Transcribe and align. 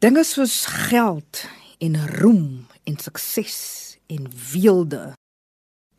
Dinge 0.00 0.22
soos 0.24 0.62
geld 0.64 1.42
en 1.84 1.96
roem 2.08 2.44
en 2.88 2.94
sukses 2.96 3.56
en 4.08 4.30
weelde. 4.52 5.10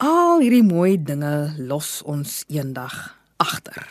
Al 0.02 0.42
hierdie 0.42 0.64
mooi 0.66 0.96
dinge 0.98 1.52
los 1.70 2.00
ons 2.10 2.40
eendag 2.50 2.96
agter. 3.38 3.86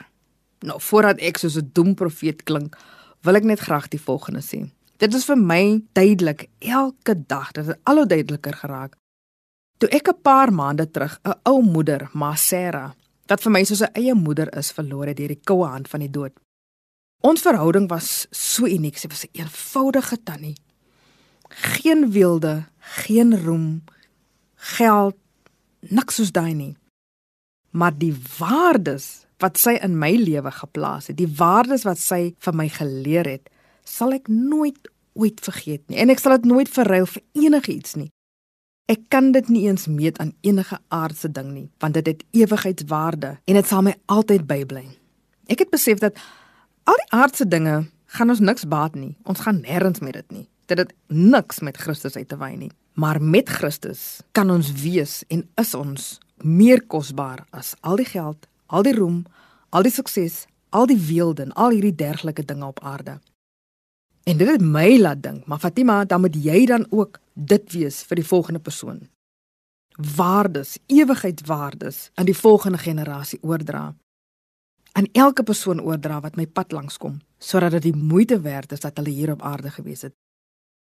Nou 0.66 0.80
voordat 0.82 1.22
ek 1.22 1.38
soos 1.38 1.54
'n 1.54 1.70
doemprofeet 1.72 2.42
klink, 2.42 2.74
wil 3.22 3.36
ek 3.36 3.44
net 3.44 3.60
graag 3.60 3.86
die 3.88 4.02
volgende 4.02 4.42
sê. 4.42 4.66
Dit 4.98 5.14
is 5.14 5.24
vir 5.24 5.38
my 5.38 5.80
duidelik 5.92 6.48
elke 6.58 7.14
dag, 7.26 7.52
dit 7.52 7.66
het 7.66 7.78
al 7.84 7.96
hoe 7.96 8.06
duideliker 8.06 8.54
geraak. 8.54 8.96
Toe 9.78 9.88
ek 9.88 10.08
'n 10.08 10.22
paar 10.22 10.52
maande 10.52 10.90
terug 10.90 11.20
'n 11.24 11.38
ou 11.44 11.62
moeder, 11.62 12.10
Masera, 12.12 12.94
wat 13.28 13.42
vir 13.42 13.52
my 13.52 13.64
soos 13.64 13.82
'n 13.82 13.94
eie 13.94 14.14
moeder 14.14 14.56
is, 14.58 14.72
verloor 14.72 15.06
het 15.06 15.16
deur 15.16 15.28
die 15.28 15.44
koue 15.44 15.66
hand 15.66 15.88
van 15.88 16.00
die 16.00 16.10
dood. 16.10 16.32
Ons 17.20 17.42
verhouding 17.44 17.88
was 17.88 18.26
so 18.32 18.64
uniek. 18.64 18.96
Sy 18.98 19.08
was 19.08 19.24
'n 19.24 19.40
eenvoudige 19.40 20.22
tannie. 20.22 20.56
Geen 21.48 22.10
wilde, 22.12 22.64
geen 22.78 23.44
roem, 23.44 23.84
geld, 24.54 25.16
niks 25.80 26.14
soos 26.14 26.32
daai 26.32 26.54
nie. 26.54 26.76
Maar 27.70 27.98
die 27.98 28.16
waardes 28.38 29.26
wat 29.38 29.58
sy 29.58 29.78
in 29.82 29.98
my 29.98 30.12
lewe 30.16 30.50
geplaas 30.50 31.06
het, 31.06 31.16
die 31.16 31.34
waardes 31.36 31.82
wat 31.82 31.98
sy 31.98 32.34
vir 32.38 32.54
my 32.54 32.68
geleer 32.68 33.28
het, 33.28 33.50
sal 33.84 34.12
ek 34.12 34.28
nooit 34.28 34.90
ooit 35.12 35.40
vergeet 35.40 35.82
nie. 35.88 35.98
En 35.98 36.10
ek 36.10 36.18
sal 36.18 36.36
dit 36.38 36.44
nooit 36.44 36.68
verruil 36.68 37.06
vir 37.06 37.22
enigiets 37.32 37.94
nie. 37.94 38.10
Ek 38.90 39.06
kan 39.08 39.32
dit 39.32 39.48
nie 39.48 39.68
eens 39.68 39.86
meet 39.86 40.18
aan 40.18 40.32
enige 40.40 40.78
aardse 40.88 41.30
ding 41.30 41.52
nie, 41.52 41.68
want 41.78 41.94
dit 41.94 42.06
het 42.06 42.24
ewigheidswaarde 42.34 43.36
en 43.44 43.54
dit 43.54 43.66
sal 43.66 43.84
my 43.86 43.94
altyd 44.06 44.46
bybly. 44.46 44.84
Ek 45.46 45.58
het 45.58 45.70
besef 45.70 45.98
dat 46.02 46.18
Al 46.90 46.98
die 46.98 47.10
aardse 47.14 47.44
dinge 47.46 47.74
gaan 48.16 48.32
ons 48.32 48.40
niks 48.42 48.64
baat 48.66 48.96
nie. 48.98 49.12
Ons 49.30 49.44
gaan 49.44 49.60
nêrens 49.62 50.00
met 50.02 50.16
dit 50.16 50.32
nie. 50.34 50.46
Dit 50.66 50.80
het 50.82 50.94
niks 51.06 51.60
met 51.62 51.78
Christus 51.78 52.16
uit 52.16 52.26
te 52.28 52.38
wy 52.40 52.50
nie. 52.58 52.70
Maar 52.98 53.20
met 53.22 53.48
Christus 53.48 54.22
kan 54.34 54.50
ons 54.50 54.72
wees 54.82 55.20
en 55.30 55.44
is 55.60 55.70
ons 55.78 56.08
meer 56.42 56.82
kosbaar 56.82 57.44
as 57.54 57.76
al 57.86 58.00
die 58.00 58.08
geld, 58.08 58.48
al 58.66 58.82
die 58.82 58.96
roem, 58.96 59.22
al 59.70 59.86
die 59.86 59.94
sukses, 59.94 60.46
al 60.74 60.88
die 60.90 60.98
weelde 60.98 61.46
en 61.46 61.54
al 61.54 61.76
hierdie 61.76 61.94
dergelike 61.94 62.44
dinge 62.48 62.66
op 62.66 62.82
aarde. 62.82 63.20
En 64.26 64.42
dit 64.42 64.50
het 64.50 64.62
my 64.62 64.98
laat 64.98 65.22
dink, 65.22 65.46
maar 65.46 65.62
Fatima, 65.62 66.02
dan 66.04 66.24
moet 66.26 66.34
jy 66.34 66.64
dan 66.66 66.88
ook 66.90 67.20
dit 67.34 67.72
wees 67.72 68.02
vir 68.02 68.18
die 68.18 68.26
volgende 68.26 68.60
persoon. 68.60 69.04
Waardes, 70.16 70.78
ewigheidswaardes 70.86 72.08
aan 72.14 72.26
die 72.26 72.36
volgende 72.36 72.82
generasie 72.82 73.38
oordra 73.42 73.92
aan 75.00 75.08
elke 75.12 75.42
persoon 75.42 75.80
oordra 75.80 76.20
wat 76.20 76.36
my 76.36 76.44
pad 76.46 76.72
langs 76.76 76.98
kom, 77.00 77.20
sodat 77.38 77.72
dit 77.78 77.88
die 77.88 77.96
moeite 77.96 78.40
werd 78.44 78.72
is 78.72 78.82
dat 78.84 78.98
hulle 79.00 79.10
hier 79.10 79.32
op 79.32 79.42
aarde 79.42 79.72
gewees 79.72 80.04
het. 80.04 80.12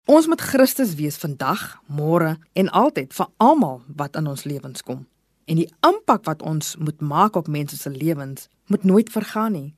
Ons 0.08 0.30
moet 0.32 0.42
Christus 0.42 0.94
wees 0.96 1.18
vandag, 1.20 1.82
môre 1.92 2.38
en 2.54 2.70
altyd 2.70 3.12
vir 3.18 3.28
almal 3.44 3.82
wat 4.00 4.16
in 4.16 4.30
ons 4.32 4.46
lewens 4.48 4.86
kom. 4.88 5.04
En 5.52 5.60
die 5.60 5.68
impak 5.84 6.24
wat 6.30 6.46
ons 6.46 6.76
moet 6.80 7.02
maak 7.02 7.36
op 7.36 7.52
mense 7.52 7.78
se 7.78 7.90
lewens 7.90 8.48
moet 8.72 8.84
nooit 8.88 9.12
vergaan 9.12 9.52
nie. 9.52 9.74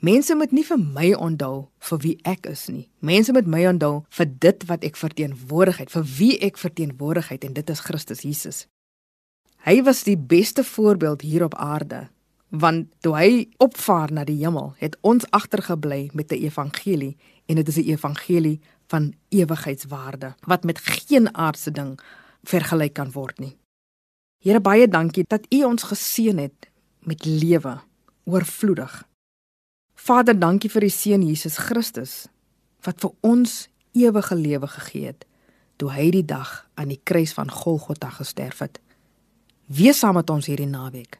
Mense 0.00 0.34
moet 0.34 0.52
nie 0.52 0.64
vir 0.66 0.80
my 0.80 1.12
onthou 1.14 1.68
vir 1.86 2.02
wie 2.02 2.16
ek 2.24 2.48
is 2.50 2.66
nie. 2.68 2.88
Mense 2.98 3.32
moet 3.36 3.46
my 3.46 3.66
onthou 3.68 4.04
vir 4.18 4.30
dit 4.42 4.64
wat 4.66 4.84
ek 4.84 4.96
verteenwoordigheid, 4.96 5.92
vir 5.92 6.06
wie 6.18 6.34
ek 6.40 6.58
verteenwoordigheid 6.58 7.44
en 7.44 7.54
dit 7.54 7.70
is 7.70 7.84
Christus 7.84 8.24
Jesus. 8.26 8.64
Hy 9.68 9.82
was 9.84 10.02
die 10.08 10.16
beste 10.16 10.64
voorbeeld 10.64 11.22
hier 11.22 11.44
op 11.44 11.54
aarde 11.54 12.08
want 12.50 12.90
toe 13.00 13.14
hy 13.14 13.48
opvaar 13.62 14.12
na 14.12 14.24
die 14.26 14.38
hemel, 14.42 14.74
het 14.78 14.96
ons 15.06 15.26
agtergebly 15.30 16.10
met 16.12 16.32
'n 16.32 16.42
evangelie 16.42 17.16
en 17.46 17.54
dit 17.54 17.68
is 17.68 17.76
'n 17.76 17.90
evangelie 17.90 18.60
van 18.86 19.14
ewigheidswaarde 19.28 20.34
wat 20.46 20.64
met 20.64 20.78
geen 20.78 21.34
aardse 21.34 21.70
ding 21.70 22.00
vergelyk 22.42 22.92
kan 22.92 23.10
word 23.12 23.38
nie. 23.38 23.56
Here 24.38 24.60
baie 24.60 24.88
dankie 24.88 25.24
dat 25.26 25.46
U 25.48 25.64
ons 25.64 25.82
geseën 25.82 26.38
het 26.38 26.70
met 26.98 27.24
lewe 27.24 27.80
oorvloedig. 28.24 29.08
Vader, 29.94 30.38
dankie 30.38 30.70
vir 30.70 30.82
U 30.82 30.88
seun 30.88 31.26
Jesus 31.26 31.56
Christus 31.56 32.26
wat 32.80 33.00
vir 33.00 33.12
ons 33.20 33.68
ewige 33.92 34.34
lewe 34.34 34.66
gegee 34.66 35.06
het 35.06 35.26
toe 35.76 35.90
hy 35.92 36.10
die 36.10 36.24
dag 36.24 36.68
aan 36.74 36.88
die 36.88 37.00
kruis 37.02 37.32
van 37.32 37.50
Golgotha 37.50 38.10
gesterf 38.10 38.58
het. 38.58 38.80
Wees 39.66 39.98
saam 39.98 40.14
met 40.14 40.30
ons 40.30 40.46
hierdie 40.46 40.66
naweek 40.66 41.19